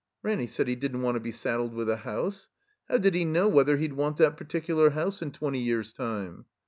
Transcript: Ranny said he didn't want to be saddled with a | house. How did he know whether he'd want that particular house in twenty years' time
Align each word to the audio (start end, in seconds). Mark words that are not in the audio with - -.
Ranny 0.23 0.47
said 0.47 0.67
he 0.67 0.73
didn't 0.75 1.03
want 1.03 1.13
to 1.15 1.19
be 1.19 1.31
saddled 1.31 1.75
with 1.75 1.87
a 1.87 1.97
| 1.97 1.97
house. 1.97 2.49
How 2.89 2.97
did 2.97 3.13
he 3.13 3.23
know 3.23 3.47
whether 3.47 3.77
he'd 3.77 3.93
want 3.93 4.17
that 4.17 4.35
particular 4.35 4.89
house 4.89 5.21
in 5.21 5.31
twenty 5.31 5.59
years' 5.59 5.93
time 5.93 6.45